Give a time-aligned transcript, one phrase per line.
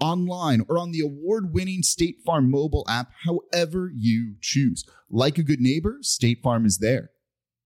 [0.00, 4.84] online, or on the award winning State Farm mobile app, however you choose.
[5.10, 7.10] Like a good neighbor, State Farm is there.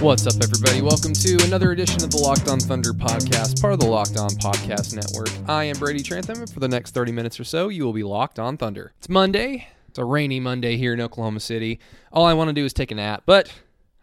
[0.00, 0.80] What's up, everybody?
[0.80, 4.30] Welcome to another edition of the Locked On Thunder podcast, part of the Locked On
[4.30, 5.28] Podcast Network.
[5.46, 8.02] I am Brady Trantham, and for the next 30 minutes or so, you will be
[8.02, 8.94] locked on Thunder.
[8.96, 9.68] It's Monday.
[9.88, 11.80] It's a rainy Monday here in Oklahoma City.
[12.14, 13.52] All I want to do is take a nap, but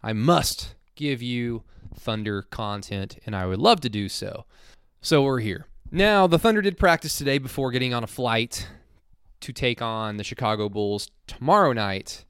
[0.00, 1.64] I must give you
[1.96, 4.44] Thunder content, and I would love to do so.
[5.00, 5.66] So we're here.
[5.90, 8.68] Now, the Thunder did practice today before getting on a flight
[9.40, 12.24] to take on the Chicago Bulls tomorrow night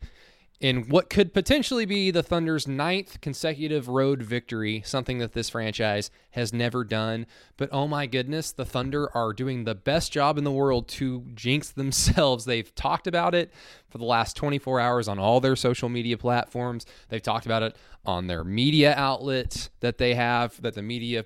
[0.61, 6.11] in what could potentially be the Thunder's ninth consecutive road victory, something that this franchise
[6.33, 7.27] has never done.
[7.57, 11.25] But oh my goodness, the Thunder are doing the best job in the world to
[11.35, 12.45] jinx themselves.
[12.47, 13.53] They've talked about it
[13.89, 16.87] for the last 24 hours on all their social media platforms.
[17.09, 21.25] They've talked about it on their media outlets that they have, that the media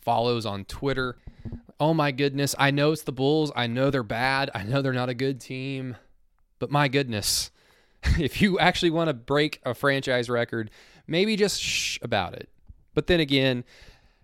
[0.00, 1.18] follows on Twitter.
[1.78, 3.52] Oh my goodness, I know it's the Bulls.
[3.54, 4.50] I know they're bad.
[4.54, 5.96] I know they're not a good team.
[6.58, 7.50] But my goodness
[8.18, 10.70] if you actually want to break a franchise record,
[11.06, 12.48] maybe just shh about it.
[12.94, 13.64] But then again,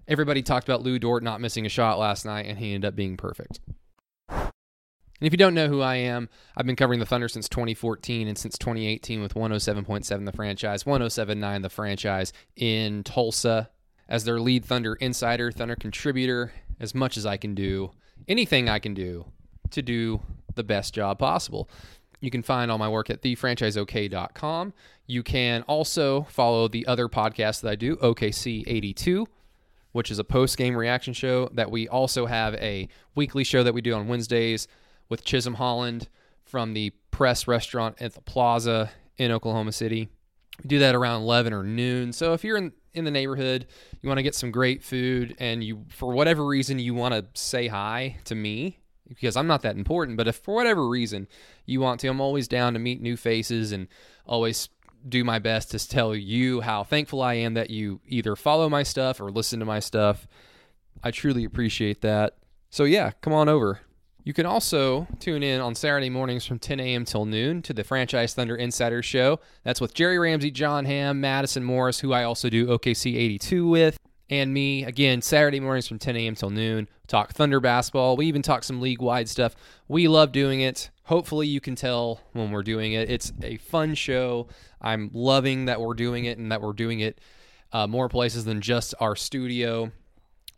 [0.09, 2.97] everybody talked about Lu Dort not missing a shot last night, and he ended up
[2.97, 3.60] being perfect.
[5.19, 8.28] And if you don't know who I am, I've been covering the Thunder since 2014
[8.28, 13.70] and since 2018 with 107.7 the franchise, 107.9 the franchise in Tulsa
[14.09, 17.92] as their lead Thunder insider, Thunder contributor, as much as I can do,
[18.28, 19.26] anything I can do
[19.70, 20.20] to do
[20.54, 21.69] the best job possible.
[22.21, 24.72] You can find all my work at thefranchiseok.com.
[25.06, 29.27] You can also follow the other podcast that I do, OKC82,
[29.93, 33.75] which is a post game reaction show that we also have a weekly show that
[33.75, 34.66] we do on Wednesdays
[35.09, 36.09] with Chisholm Holland
[36.44, 40.09] from the Press Restaurant at the Plaza in Oklahoma City.
[40.62, 42.12] We do that around 11 or noon.
[42.12, 43.66] So if you're in, in the neighborhood,
[44.00, 47.41] you want to get some great food, and you, for whatever reason, you want to
[47.41, 50.16] say hi to me because I'm not that important.
[50.16, 51.28] But if for whatever reason
[51.64, 53.88] you want to, I'm always down to meet new faces and
[54.26, 54.68] always
[55.08, 58.82] do my best to tell you how thankful I am that you either follow my
[58.82, 60.26] stuff or listen to my stuff.
[61.02, 62.36] I truly appreciate that.
[62.70, 63.80] So, yeah, come on over.
[64.24, 67.04] You can also tune in on Saturday mornings from 10 a.m.
[67.04, 69.38] till noon to the Franchise Thunder Insider Show.
[69.62, 73.98] That's with Jerry Ramsey, John Hamm, Madison Morris, who I also do OKC 82 with
[74.28, 76.34] and me again Saturday mornings from 10 a.m.
[76.34, 76.88] till noon.
[77.06, 78.16] Talk Thunder basketball.
[78.16, 79.54] We even talk some league wide stuff.
[79.88, 80.91] We love doing it.
[81.04, 83.09] Hopefully, you can tell when we're doing it.
[83.09, 84.48] It's a fun show.
[84.81, 87.20] I'm loving that we're doing it and that we're doing it
[87.72, 89.92] uh, more places than just our studio.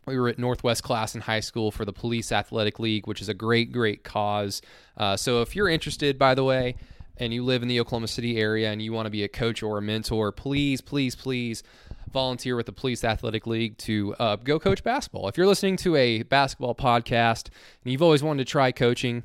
[0.05, 3.33] We were at Northwest Classen high school for the Police Athletic League, which is a
[3.35, 4.61] great, great cause.
[4.97, 6.75] Uh, so if you're interested, by the way,
[7.17, 9.61] and you live in the Oklahoma City area and you want to be a coach
[9.61, 11.63] or a mentor, please, please, please
[12.11, 15.27] volunteer with the Police Athletic League to uh, go coach basketball.
[15.27, 17.49] If you're listening to a basketball podcast
[17.83, 19.23] and you've always wanted to try coaching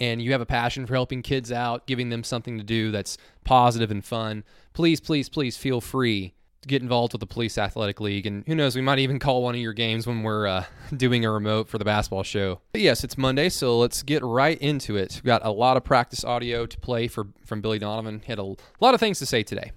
[0.00, 3.16] and you have a passion for helping kids out, giving them something to do that's
[3.44, 8.00] positive and fun, please, please, please feel free to get involved with the Police Athletic
[8.00, 8.26] League.
[8.26, 10.64] And who knows, we might even call one of your games when we're uh,
[10.96, 12.60] doing a remote for the basketball show.
[12.72, 15.14] But yes, it's Monday, so let's get right into it.
[15.16, 18.22] We've got a lot of practice audio to play for from Billy Donovan.
[18.24, 19.72] He had a lot of things to say today.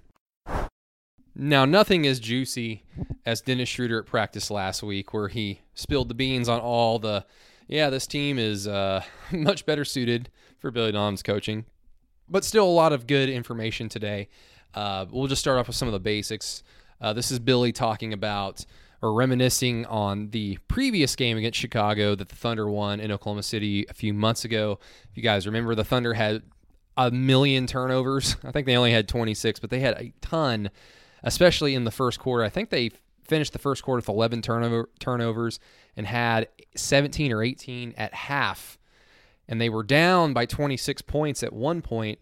[1.39, 2.83] Now, nothing as juicy
[3.23, 7.25] as Dennis Schroeder at practice last week, where he spilled the beans on all the,
[7.67, 11.65] yeah, this team is uh, much better suited for Billy Donovan's coaching.
[12.27, 14.29] But still, a lot of good information today.
[14.73, 16.63] Uh, we'll just start off with some of the basics.
[16.99, 18.65] Uh, this is Billy talking about
[19.03, 23.85] or reminiscing on the previous game against Chicago that the Thunder won in Oklahoma City
[23.89, 24.79] a few months ago.
[25.11, 26.41] If you guys remember, the Thunder had
[26.97, 28.37] a million turnovers.
[28.43, 30.71] I think they only had 26, but they had a ton,
[31.27, 32.43] especially in the first quarter.
[32.43, 32.91] I think they
[33.25, 35.59] finished the first quarter with 11 turnover, turnovers
[35.97, 38.77] and had 17 or 18 at half.
[39.47, 42.19] And they were down by 26 points at one point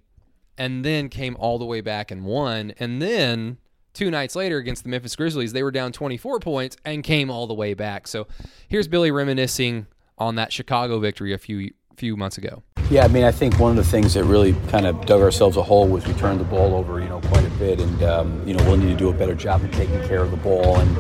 [0.57, 2.73] and then came all the way back and won.
[2.79, 3.57] And then
[3.93, 7.45] two nights later against the Memphis Grizzlies, they were down 24 points and came all
[7.45, 8.07] the way back.
[8.07, 8.27] So
[8.67, 9.85] here's Billy reminiscing
[10.17, 12.63] on that Chicago victory a few few months ago.
[12.89, 15.57] Yeah, I mean, I think one of the things that really kind of dug ourselves
[15.57, 18.47] a hole was we turned the ball over, you know, quite a bit, and um,
[18.47, 20.77] you know we'll need to do a better job of taking care of the ball.
[20.77, 20.95] And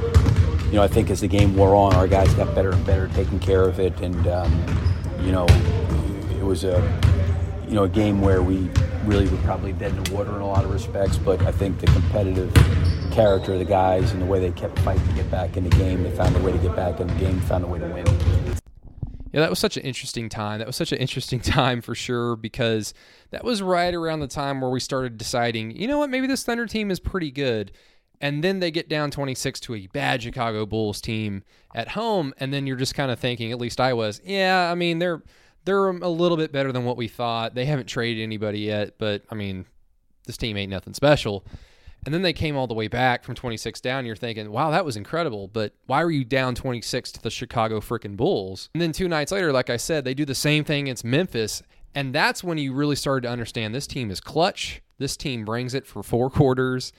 [0.65, 3.07] you know, I think as the game wore on, our guys got better and better
[3.09, 4.51] taking care of it, and um,
[5.21, 5.45] you know,
[6.31, 6.81] it was a
[7.67, 8.69] you know a game where we
[9.05, 11.79] really were probably dead in the water in a lot of respects, but I think
[11.79, 12.51] the competitive
[13.11, 15.75] character of the guys and the way they kept fighting to get back in the
[15.77, 17.85] game, they found a way to get back in the game, found a way to
[17.85, 18.64] win.
[19.35, 20.59] Yeah, that was such an interesting time.
[20.59, 22.93] That was such an interesting time for sure because
[23.31, 26.45] that was right around the time where we started deciding, you know what, maybe this
[26.45, 27.73] Thunder team is pretty good.
[28.21, 31.43] And then they get down 26 to a bad Chicago Bulls team
[31.75, 34.75] at home, and then you're just kind of thinking, at least I was, yeah, I
[34.75, 35.21] mean, they're
[35.65, 37.55] they're a little bit better than what we thought.
[37.55, 39.65] They haven't traded anybody yet, but I mean,
[40.25, 41.45] this team ain't nothing special.
[42.05, 44.05] And then they came all the way back from 26 down.
[44.05, 45.47] You're thinking, wow, that was incredible.
[45.47, 48.69] But why were you down 26 to the Chicago freaking Bulls?
[48.73, 51.63] And then two nights later, like I said, they do the same thing against Memphis.
[51.95, 54.81] And that's when you really started to understand this team is clutch.
[54.99, 56.93] This team brings it for four quarters.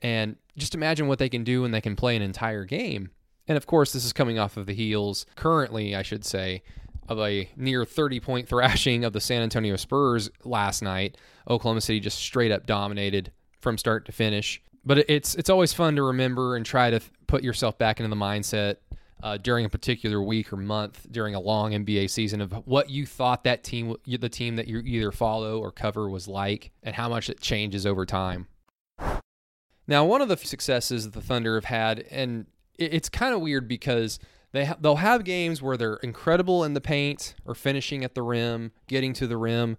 [0.00, 3.10] And just imagine what they can do when they can play an entire game.
[3.48, 6.62] And of course, this is coming off of the heels, currently, I should say,
[7.08, 11.16] of a near 30 point thrashing of the San Antonio Spurs last night.
[11.48, 13.32] Oklahoma City just straight up dominated
[13.62, 14.60] from start to finish.
[14.84, 18.16] But it's it's always fun to remember and try to put yourself back into the
[18.16, 18.76] mindset
[19.22, 23.06] uh, during a particular week or month during a long NBA season of what you
[23.06, 27.08] thought that team, the team that you either follow or cover, was like, and how
[27.08, 28.48] much it changes over time.
[29.86, 32.46] Now, one of the successes that the Thunder have had, and
[32.78, 34.18] it's kind of weird because
[34.52, 38.22] they ha- they'll have games where they're incredible in the paint or finishing at the
[38.22, 39.76] rim, getting to the rim,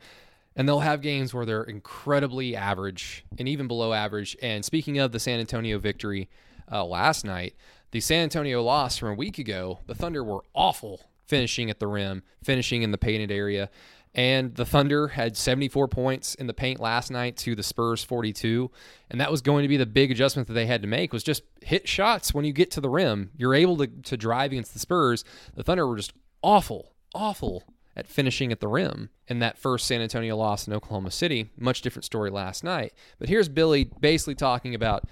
[0.56, 4.38] and they'll have games where they're incredibly average and even below average.
[4.42, 6.30] And speaking of the San Antonio victory
[6.72, 7.56] uh, last night,
[7.92, 11.88] the San Antonio loss from a week ago, the Thunder were awful finishing at the
[11.88, 13.70] rim, finishing in the painted area.
[14.16, 18.70] And the Thunder had 74 points in the paint last night to the Spurs 42,
[19.10, 21.24] and that was going to be the big adjustment that they had to make was
[21.24, 23.32] just hit shots when you get to the rim.
[23.36, 25.24] You're able to, to drive against the Spurs.
[25.56, 26.14] The Thunder were just
[26.44, 27.64] awful, awful
[27.96, 31.52] at finishing at the rim in that first San Antonio loss in Oklahoma City.
[31.58, 32.94] Much different story last night.
[33.20, 35.04] But here's Billy basically talking about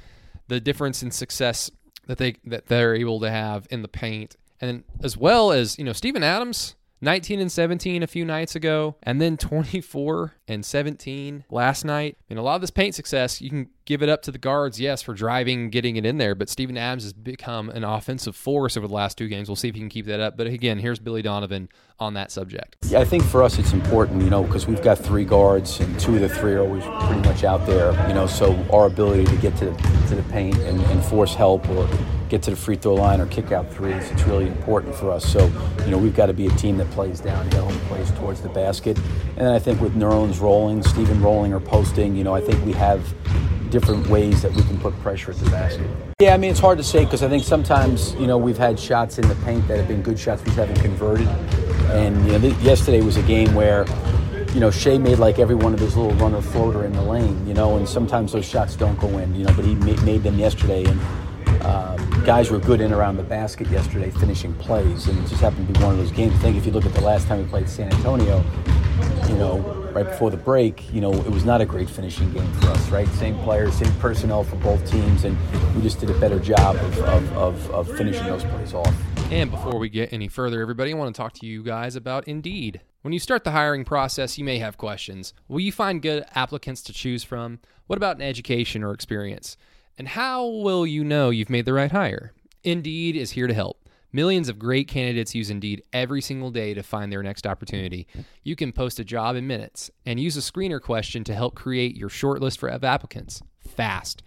[0.48, 1.70] the difference in success
[2.08, 4.36] that they that they're able to have in the paint.
[4.60, 8.96] And as well as, you know, Steven Adams 19 and 17 a few nights ago,
[9.02, 12.16] and then 24 and 17 last night.
[12.20, 14.38] I mean, a lot of this paint success, you can give it up to the
[14.38, 18.36] guards, yes, for driving, getting it in there, but Steven Adams has become an offensive
[18.36, 19.50] force over the last two games.
[19.50, 20.38] We'll see if he can keep that up.
[20.38, 21.70] But again, here's Billy Donovan
[22.00, 22.78] on that subject.
[22.86, 26.00] Yeah, I think for us it's important, you know, because we've got three guards, and
[26.00, 29.26] two of the three are always pretty much out there, you know, so our ability
[29.26, 29.76] to get to,
[30.08, 31.88] to the paint and, and force help or
[32.32, 34.10] get to the free throw line or kick out threes.
[34.10, 35.30] It's really important for us.
[35.30, 35.52] So,
[35.84, 38.48] you know, we've got to be a team that plays downhill and plays towards the
[38.48, 38.98] basket.
[39.36, 42.72] And I think with Nerlens rolling, Steven rolling or posting, you know, I think we
[42.72, 43.14] have
[43.70, 45.90] different ways that we can put pressure at the basket.
[46.22, 48.80] Yeah, I mean, it's hard to say because I think sometimes, you know, we've had
[48.80, 51.28] shots in the paint that have been good shots we haven't converted.
[51.92, 53.86] And, you know, th- yesterday was a game where,
[54.54, 57.46] you know, Shai made like every one of his little runner floater in the lane,
[57.46, 60.24] you know, and sometimes those shots don't go in, you know, but he ma- made
[60.24, 60.86] them yesterday.
[60.86, 61.02] And,
[61.66, 65.68] um, guys were good in around the basket yesterday, finishing plays, and it just happened
[65.68, 66.34] to be one of those games.
[66.36, 68.44] I think if you look at the last time we played San Antonio,
[69.28, 69.60] you know,
[69.94, 72.90] right before the break, you know, it was not a great finishing game for us,
[72.90, 73.08] right?
[73.10, 75.38] Same players, same personnel for both teams, and
[75.76, 78.94] we just did a better job of, of, of, of finishing those plays off.
[79.32, 82.28] And before we get any further, everybody, I want to talk to you guys about
[82.28, 82.82] Indeed.
[83.02, 85.34] When you start the hiring process, you may have questions.
[85.48, 87.60] Will you find good applicants to choose from?
[87.88, 89.58] What about an education or experience?
[90.02, 92.34] And how will you know you've made the right hire?
[92.64, 93.88] Indeed is here to help.
[94.12, 98.08] Millions of great candidates use Indeed every single day to find their next opportunity.
[98.42, 101.96] You can post a job in minutes and use a screener question to help create
[101.96, 104.24] your shortlist for applicants fast.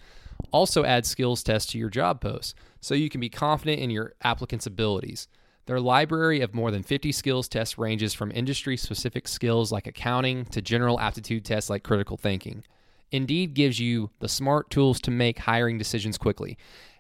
[0.52, 4.14] Also add skills tests to your job posts so you can be confident in your
[4.23, 5.26] applicant's abilities.
[5.66, 10.45] Their library of more than 50 skills tests ranges from industry specific skills like accounting
[10.52, 12.62] to general aptitude tests like critical thinking.
[13.11, 16.56] Indeed gives you the smart tools to make hiring decisions quickly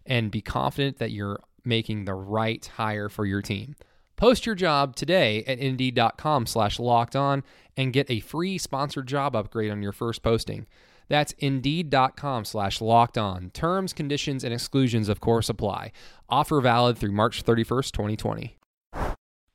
[0.06, 3.74] and be confident that you're making the right hire for your team.
[4.16, 7.42] Post your job today at indeed.com slash locked on
[7.76, 10.66] and get a free sponsored job upgrade on your first posting.
[11.08, 13.50] That's indeed.com slash locked on.
[13.50, 15.92] Terms, conditions, and exclusions, of course, apply.
[16.28, 18.56] Offer valid through March 31st, 2020.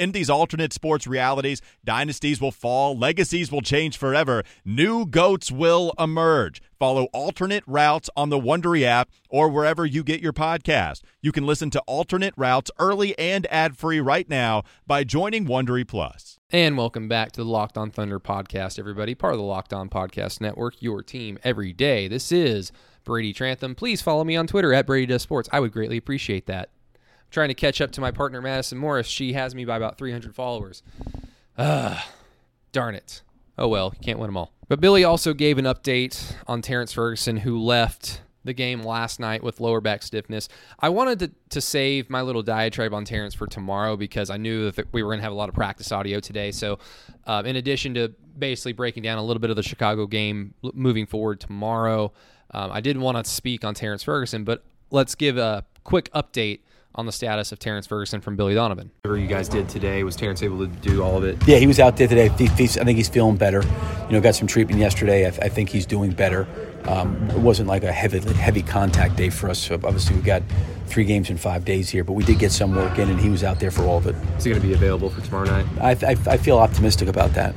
[0.00, 5.92] In these alternate sports realities, dynasties will fall, legacies will change forever, new goats will
[5.98, 6.62] emerge.
[6.78, 11.02] Follow alternate routes on the Wondery app or wherever you get your podcast.
[11.20, 15.86] You can listen to alternate routes early and ad free right now by joining Wondery
[15.86, 16.40] Plus.
[16.48, 19.14] And welcome back to the Locked On Thunder podcast, everybody.
[19.14, 22.08] Part of the Locked On Podcast Network, your team every day.
[22.08, 22.72] This is
[23.04, 23.74] Brady Trantham.
[23.74, 25.50] Please follow me on Twitter at Brady Does Sports.
[25.52, 26.70] I would greatly appreciate that.
[27.30, 29.06] Trying to catch up to my partner Madison Morris.
[29.06, 30.82] She has me by about 300 followers.
[31.56, 32.08] Ah,
[32.72, 33.22] darn it.
[33.56, 34.52] Oh well, you can't win them all.
[34.68, 39.42] But Billy also gave an update on Terrence Ferguson, who left the game last night
[39.42, 40.48] with lower back stiffness.
[40.78, 44.70] I wanted to, to save my little diatribe on Terrence for tomorrow because I knew
[44.70, 46.50] that we were going to have a lot of practice audio today.
[46.52, 46.78] So,
[47.26, 51.06] uh, in addition to basically breaking down a little bit of the Chicago game moving
[51.06, 52.12] forward tomorrow,
[52.52, 56.60] um, I did want to speak on Terrence Ferguson, but let's give a quick update
[56.94, 58.90] on the status of Terrence Ferguson from Billy Donovan.
[59.02, 61.36] Whatever you guys did today, was Terrence able to do all of it?
[61.46, 62.26] Yeah, he was out there today.
[62.26, 63.62] I think he's feeling better.
[64.06, 65.26] You know, got some treatment yesterday.
[65.26, 66.46] I, think he's doing better.
[66.84, 69.58] Um, it wasn't like a heavy heavy contact day for us.
[69.58, 70.42] So obviously, we got
[70.86, 73.30] three games in five days here, but we did get some work in, and he
[73.30, 74.16] was out there for all of it.
[74.36, 75.66] Is he going to be available for tomorrow night?
[75.80, 77.54] I, I, I feel optimistic about that.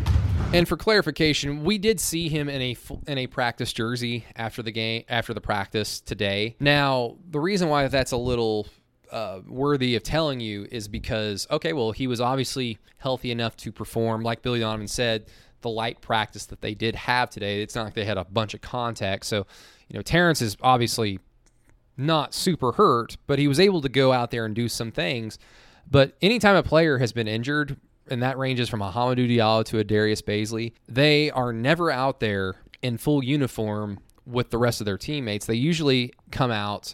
[0.54, 4.72] And for clarification, we did see him in a in a practice jersey after the
[4.72, 6.56] game after the practice today.
[6.60, 8.68] Now, the reason why that's a little
[9.14, 13.72] uh, worthy of telling you is because okay, well, he was obviously healthy enough to
[13.72, 15.28] perform, like Billy Donovan said.
[15.62, 18.54] The light practice that they did have today, it's not like they had a bunch
[18.54, 19.26] of contact.
[19.26, 19.48] So,
[19.88, 21.20] you know, Terrence is obviously
[21.96, 25.40] not super hurt, but he was able to go out there and do some things.
[25.90, 27.78] But anytime a player has been injured,
[28.10, 32.20] and that ranges from a Hamidou Diallo to a Darius Bazley, they are never out
[32.20, 35.46] there in full uniform with the rest of their teammates.
[35.46, 36.94] They usually come out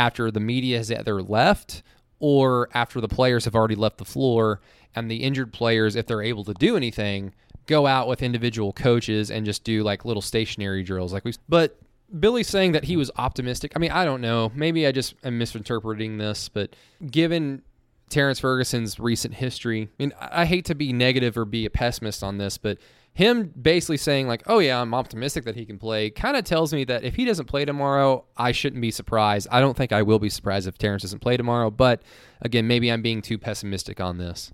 [0.00, 1.82] after the media has either left
[2.20, 4.62] or after the players have already left the floor
[4.94, 7.34] and the injured players, if they're able to do anything,
[7.66, 11.76] go out with individual coaches and just do like little stationary drills like we but
[12.18, 13.72] Billy's saying that he was optimistic.
[13.76, 14.50] I mean, I don't know.
[14.54, 16.74] Maybe I just am misinterpreting this, but
[17.08, 17.62] given
[18.08, 22.24] Terrence Ferguson's recent history, I mean, I hate to be negative or be a pessimist
[22.24, 22.78] on this, but
[23.20, 26.72] him basically saying like, "Oh yeah, I'm optimistic that he can play," kind of tells
[26.72, 29.46] me that if he doesn't play tomorrow, I shouldn't be surprised.
[29.50, 32.02] I don't think I will be surprised if Terrence doesn't play tomorrow, but
[32.40, 34.52] again, maybe I'm being too pessimistic on this.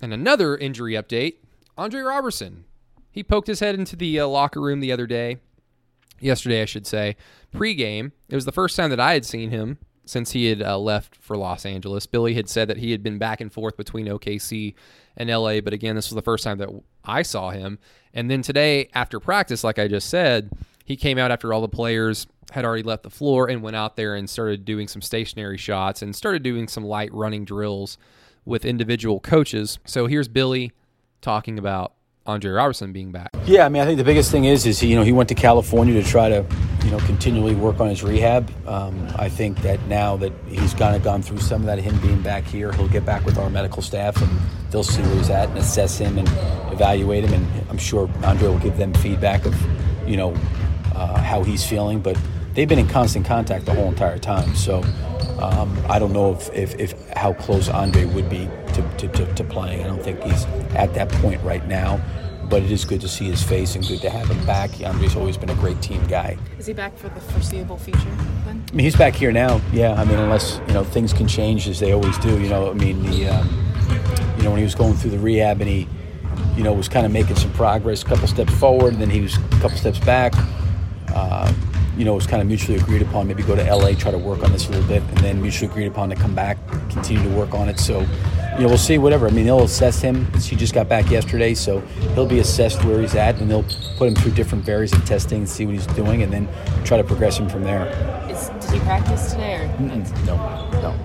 [0.00, 1.36] And another injury update:
[1.76, 2.64] Andre Roberson.
[3.10, 5.36] He poked his head into the uh, locker room the other day,
[6.18, 7.16] yesterday, I should say,
[7.54, 8.12] pregame.
[8.30, 11.16] It was the first time that I had seen him since he had uh, left
[11.16, 12.06] for Los Angeles.
[12.06, 14.72] Billy had said that he had been back and forth between OKC
[15.18, 16.70] and LA, but again, this was the first time that
[17.04, 17.78] I saw him.
[18.14, 20.50] And then today, after practice, like I just said,
[20.84, 23.96] he came out after all the players had already left the floor and went out
[23.96, 27.96] there and started doing some stationary shots and started doing some light running drills
[28.44, 29.78] with individual coaches.
[29.86, 30.72] So here's Billy
[31.20, 33.30] talking about Andre Roberson being back.
[33.46, 35.28] Yeah, I mean, I think the biggest thing is, is he, you know, he went
[35.30, 36.46] to California to try to,
[36.84, 38.50] you know, continually work on his rehab.
[38.68, 41.98] Um, I think that now that he's kind of gone through some of that, him
[42.00, 44.30] being back here, he'll get back with our medical staff and
[44.70, 46.28] they'll see where he's at and assess him and
[46.72, 47.34] evaluate him.
[47.34, 49.60] And I'm sure Andre will give them feedback of,
[50.08, 50.32] you know,
[50.94, 52.00] uh, how he's feeling.
[52.00, 52.16] But
[52.54, 54.54] they've been in constant contact the whole entire time.
[54.54, 54.84] So
[55.42, 59.34] um, I don't know if, if, if, how close Andre would be to, to, to,
[59.34, 59.82] to, playing.
[59.82, 60.44] I don't think he's
[60.76, 62.00] at that point right now.
[62.48, 64.80] But it is good to see his face and good to have him back.
[64.82, 66.36] Andre's always been a great team guy.
[66.58, 68.62] Is he back for the foreseeable future then?
[68.70, 69.60] I mean, he's back here now.
[69.72, 72.38] Yeah, I mean, unless you know things can change as they always do.
[72.38, 73.48] You know, I mean, the um,
[74.36, 75.88] you know when he was going through the rehab and he,
[76.54, 79.22] you know, was kind of making some progress, a couple steps forward, and then he
[79.22, 80.34] was a couple steps back.
[81.08, 81.50] Uh,
[81.96, 83.28] you know, it was kind of mutually agreed upon.
[83.28, 85.70] Maybe go to LA, try to work on this a little bit, and then mutually
[85.70, 86.58] agreed upon to come back,
[86.90, 87.78] continue to work on it.
[87.78, 88.98] So you know, we'll see.
[88.98, 89.28] Whatever.
[89.28, 90.30] I mean, they'll assess him.
[90.34, 91.80] He just got back yesterday, so
[92.14, 93.64] he'll be assessed where he's at, and they'll
[93.96, 96.48] put him through different various of testing and see what he's doing, and then
[96.84, 97.86] try to progress him from there.
[98.30, 99.80] Is, did he practice today or?
[99.80, 100.36] No,
[100.80, 100.98] no.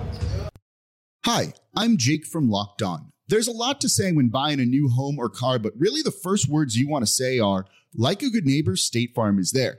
[1.24, 3.12] Hi, I'm Jake from Locked On.
[3.28, 6.10] There's a lot to say when buying a new home or car, but really the
[6.10, 9.78] first words you want to say are, like a good neighbor, State Farm is there.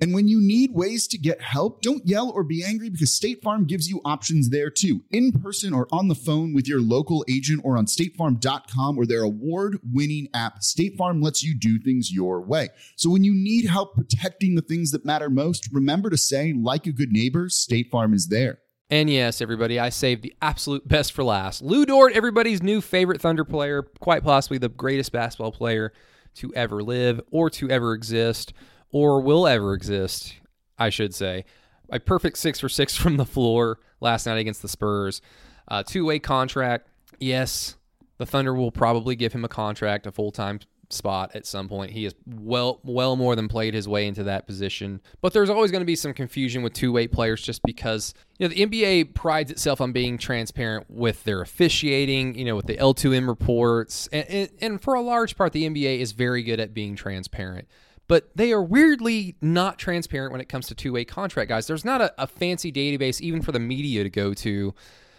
[0.00, 3.42] And when you need ways to get help, don't yell or be angry because State
[3.42, 7.24] Farm gives you options there too, in person or on the phone with your local
[7.28, 10.62] agent or on statefarm.com or their award winning app.
[10.62, 12.68] State Farm lets you do things your way.
[12.96, 16.86] So when you need help protecting the things that matter most, remember to say, like
[16.86, 18.60] a good neighbor, State Farm is there.
[18.88, 21.62] And yes, everybody, I saved the absolute best for last.
[21.62, 25.92] Lu Dort, everybody's new favorite Thunder player, quite possibly the greatest basketball player
[26.36, 28.52] to ever live or to ever exist
[28.92, 30.34] or will ever exist,
[30.78, 31.44] I should say.
[31.90, 35.20] A perfect six for six from the floor last night against the Spurs.
[35.68, 36.88] Uh, Two way contract.
[37.18, 37.76] Yes,
[38.18, 40.60] the Thunder will probably give him a contract, a full time
[40.92, 41.92] spot at some point.
[41.92, 45.00] He has well well more than played his way into that position.
[45.20, 48.54] But there's always going to be some confusion with two-way players just because you know
[48.54, 53.28] the NBA prides itself on being transparent with their officiating, you know, with the L2M
[53.28, 54.08] reports.
[54.12, 57.68] And, and, and for a large part the NBA is very good at being transparent
[58.10, 61.68] but they are weirdly not transparent when it comes to two way contract guys.
[61.68, 64.74] There's not a, a, fancy database, even for the media to go to,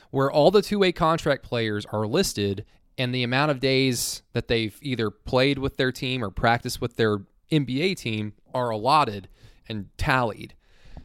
[0.10, 2.66] where all the two way contract players are listed
[2.98, 6.98] and the amount of days that they've either played with their team or practiced with
[6.98, 7.20] their
[7.50, 9.30] NBA team are allotted
[9.70, 10.54] and tallied.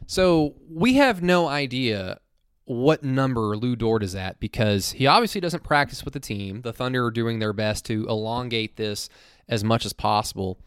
[0.07, 2.19] So we have no idea
[2.65, 6.63] what number Lu Dort is at because he obviously doesn't practice with the team.
[6.63, 9.07] The Thunder are doing their best to elongate this
[9.47, 10.59] as much as possible.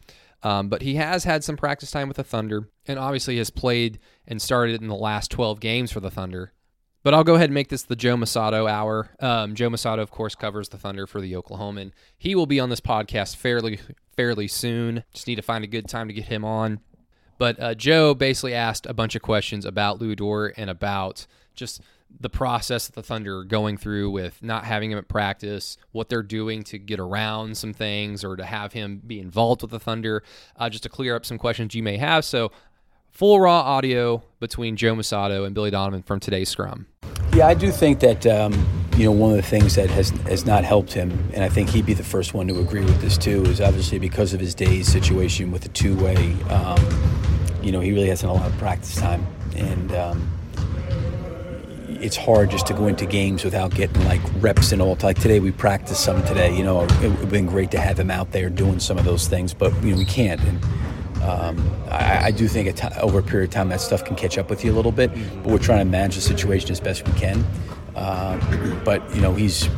[0.42, 3.98] Um, but he has had some practice time with the Thunder and obviously has played
[4.26, 6.53] and started in the last 12 games for the Thunder.
[7.03, 9.11] But I'll go ahead and make this the Joe Mussatto hour.
[9.20, 11.92] Um, Joe Mussatto, of course, covers the Thunder for the Oklahoman.
[12.18, 13.81] He will be on this podcast fairly
[14.16, 15.05] fairly soon.
[15.14, 16.81] Just need to find a good time to get him on.
[17.38, 21.81] But uh, Joe basically asked a bunch of questions about Lu Dort and about just
[22.18, 26.09] the process that the Thunder are going through with not having him at practice, what
[26.09, 29.81] they're doing to get around some things or to have him be involved with the
[29.81, 30.23] Thunder,
[30.57, 32.25] uh, just to clear up some questions you may have.
[32.25, 32.53] So,
[33.11, 36.87] full raw audio between Joe Mussatto and Billy Donovan from today's scrum.
[37.35, 38.53] Yeah, I do think that um,
[38.96, 41.70] you know one of the things that has has not helped him, and I think
[41.70, 44.55] he'd be the first one to agree with this too, is obviously because of his
[44.55, 46.33] day's situation with the two way.
[46.51, 46.79] Um,
[47.62, 50.31] you know, he really hasn't a lot of practice time, and um,
[52.00, 54.96] it's hard just to go into games without getting like reps and all.
[55.03, 56.57] Like today, we practiced some today.
[56.57, 59.05] You know, it would have been great to have him out there doing some of
[59.05, 60.40] those things, but you know we can't.
[60.40, 60.64] And
[61.22, 64.48] um, I, I, do think over a period of time that stuff can catch up
[64.48, 65.11] with you a little bit.
[65.42, 67.44] But we're trying to manage the situation as best we can.
[67.94, 68.38] Uh,
[68.85, 69.68] but you know, he's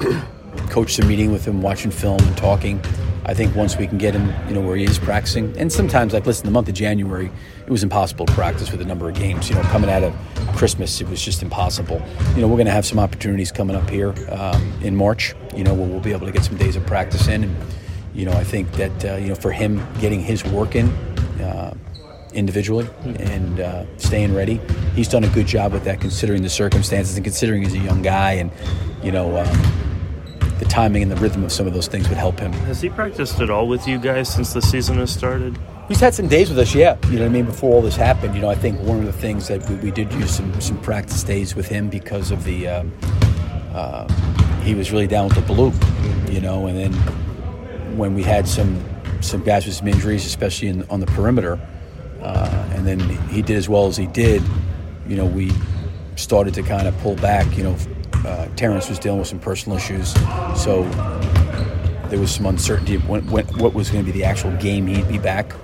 [0.68, 2.82] coached a meeting with him, watching film and talking.
[3.24, 6.12] I think once we can get him, you know, where he is practicing, and sometimes,
[6.12, 7.30] like, listen, the month of January,
[7.66, 9.48] it was impossible to practice with a number of games.
[9.48, 10.14] You know, coming out of
[10.56, 12.02] Christmas, it was just impossible.
[12.34, 15.34] You know, we're going to have some opportunities coming up here um, in March.
[15.54, 17.56] You know, where we'll be able to get some days of practice in, and
[18.14, 20.88] you know, I think that uh, you know, for him getting his work in.
[21.40, 21.74] Uh,
[22.32, 24.60] individually and uh, staying ready.
[24.94, 28.02] He's done a good job with that, considering the circumstances and considering he's a young
[28.02, 28.50] guy, and
[29.02, 29.89] you know, um,
[30.60, 32.52] the timing and the rhythm of some of those things would help him.
[32.52, 35.58] Has he practiced at all with you guys since the season has started?
[35.88, 36.96] He's had some days with us, yeah.
[37.06, 37.46] You know what I mean?
[37.46, 39.90] Before all this happened, you know, I think one of the things that we, we
[39.90, 42.92] did use some, some practice days with him because of the, um,
[43.72, 44.06] uh,
[44.60, 45.72] he was really down with the blue,
[46.32, 46.92] you know, and then
[47.96, 48.84] when we had some
[49.20, 51.60] some guys with some injuries, especially in, on the perimeter,
[52.22, 54.42] uh, and then he did as well as he did,
[55.06, 55.52] you know, we
[56.16, 57.76] started to kind of pull back, you know,
[58.24, 60.12] uh, Terrence was dealing with some personal issues,
[60.60, 60.84] so
[62.08, 64.86] there was some uncertainty of when, when, what was going to be the actual game
[64.86, 65.54] he'd be back.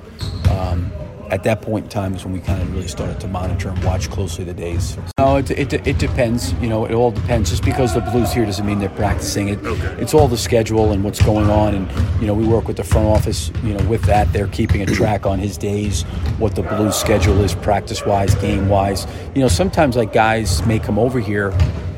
[0.50, 0.92] Um,
[1.30, 3.84] at that point in time is when we kind of really started to monitor and
[3.84, 4.96] watch closely the days.
[5.18, 6.52] No, it, it, it depends.
[6.54, 7.50] You know, it all depends.
[7.50, 9.48] Just because the Blues here doesn't mean they're practicing.
[9.48, 10.00] It, okay.
[10.00, 11.74] It's all the schedule and what's going on.
[11.74, 14.32] And, you know, we work with the front office, you know, with that.
[14.32, 16.04] They're keeping a track on his days,
[16.38, 19.08] what the Blues schedule is practice-wise, game-wise.
[19.34, 21.50] You know, sometimes, like, guys may come over here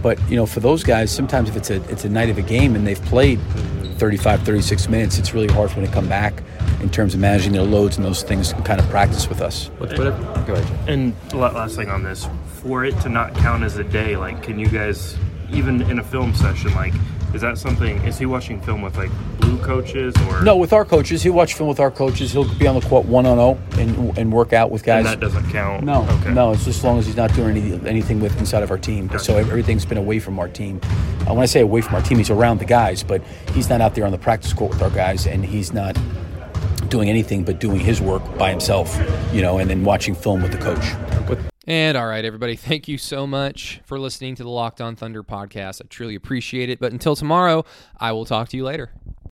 [0.02, 2.42] But you know, for those guys, sometimes if it's a it's a night of a
[2.42, 3.40] game and they've played
[3.98, 6.42] 35, 36 minutes, it's really hard for them to come back
[6.80, 9.68] in terms of managing their loads and those things and kind of practice with us.
[9.78, 10.12] Whatever.
[10.46, 10.88] Go ahead.
[10.88, 12.28] And last thing on this,
[12.62, 15.16] for it to not count as a day, like, can you guys,
[15.50, 16.94] even in a film session, like,
[17.34, 17.98] is that something?
[18.04, 19.10] Is he watching film with like
[19.48, 22.32] blue coaches or No, with our coaches, he'll watch film with our coaches.
[22.32, 25.06] He'll be on the court one on zero and and work out with guys.
[25.06, 25.84] And that doesn't count.
[25.84, 26.32] No, Okay.
[26.32, 26.52] no.
[26.52, 29.10] It's just as long as he's not doing any, anything with inside of our team.
[29.18, 30.80] So everything's been away from our team.
[31.28, 33.22] Uh, when I say away from our team, he's around the guys, but
[33.54, 35.96] he's not out there on the practice court with our guys, and he's not
[36.88, 38.98] doing anything but doing his work by himself.
[39.32, 40.84] You know, and then watching film with the coach.
[41.66, 45.22] And all right, everybody, thank you so much for listening to the Locked On Thunder
[45.22, 45.82] podcast.
[45.82, 46.80] I truly appreciate it.
[46.80, 47.66] But until tomorrow,
[48.00, 48.90] I will talk to you later.